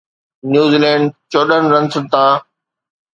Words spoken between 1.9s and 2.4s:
تان